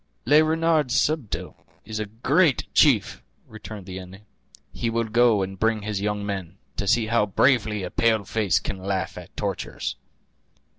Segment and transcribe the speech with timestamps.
[0.25, 1.53] "Le Renard Subtil
[1.85, 4.25] is a great chief!" returned the Indian;
[4.73, 8.57] "he will go and bring his young men, to see how bravely a pale face
[8.59, 9.97] can laugh at tortures."